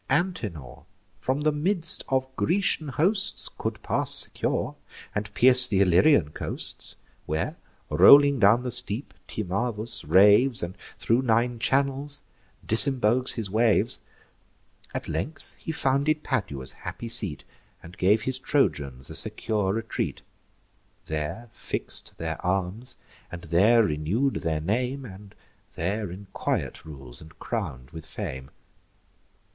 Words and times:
Antenor, 0.09 0.85
from 1.19 1.41
the 1.41 1.51
midst 1.51 2.03
of 2.09 2.35
Grecian 2.35 2.87
hosts, 2.87 3.47
Could 3.55 3.83
pass 3.83 4.09
secure, 4.11 4.75
and 5.13 5.31
pierce 5.35 5.67
th' 5.67 5.73
Illyrian 5.73 6.31
coasts, 6.31 6.95
Where, 7.27 7.55
rolling 7.87 8.39
down 8.39 8.63
the 8.63 8.71
steep, 8.71 9.13
Timavus 9.27 10.03
raves 10.03 10.63
And 10.63 10.75
thro' 10.97 11.21
nine 11.21 11.59
channels 11.59 12.21
disembogues 12.65 13.33
his 13.33 13.51
waves. 13.51 13.99
At 14.91 15.07
length 15.07 15.53
he 15.59 15.71
founded 15.71 16.23
Padua's 16.23 16.73
happy 16.81 17.07
seat, 17.07 17.43
And 17.83 17.95
gave 17.95 18.23
his 18.23 18.39
Trojans 18.39 19.07
a 19.11 19.15
secure 19.15 19.71
retreat; 19.71 20.23
There 21.05 21.47
fix'd 21.53 22.13
their 22.17 22.43
arms, 22.43 22.97
and 23.31 23.43
there 23.43 23.83
renew'd 23.83 24.37
their 24.37 24.61
name, 24.61 25.05
And 25.05 25.35
there 25.75 26.09
in 26.09 26.25
quiet 26.33 26.85
rules, 26.85 27.21
and 27.21 27.37
crown'd 27.37 27.91
with 27.91 28.07
fame. 28.07 28.49